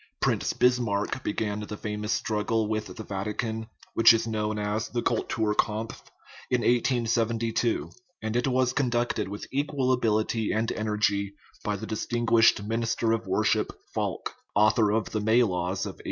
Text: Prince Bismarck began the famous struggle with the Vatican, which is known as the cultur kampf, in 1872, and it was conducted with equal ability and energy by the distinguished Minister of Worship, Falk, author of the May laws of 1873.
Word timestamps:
Prince 0.19 0.53
Bismarck 0.53 1.23
began 1.23 1.59
the 1.59 1.77
famous 1.77 2.11
struggle 2.11 2.67
with 2.67 2.87
the 2.95 3.03
Vatican, 3.03 3.67
which 3.93 4.13
is 4.13 4.25
known 4.25 4.57
as 4.57 4.89
the 4.89 5.03
cultur 5.03 5.55
kampf, 5.55 6.01
in 6.49 6.61
1872, 6.61 7.91
and 8.19 8.35
it 8.35 8.47
was 8.47 8.73
conducted 8.73 9.27
with 9.27 9.45
equal 9.51 9.91
ability 9.93 10.51
and 10.53 10.71
energy 10.71 11.35
by 11.63 11.75
the 11.75 11.85
distinguished 11.85 12.63
Minister 12.63 13.11
of 13.11 13.27
Worship, 13.27 13.71
Falk, 13.93 14.33
author 14.55 14.89
of 14.91 15.11
the 15.11 15.21
May 15.21 15.43
laws 15.43 15.85
of 15.85 15.93
1873. 15.99 15.99